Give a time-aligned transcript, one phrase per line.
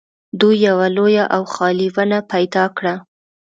[0.39, 2.95] دوی یوه لویه او خالي ونه پیدا کړه